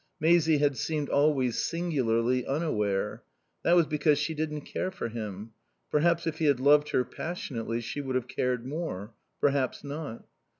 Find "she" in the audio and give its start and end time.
4.17-4.33, 7.81-8.01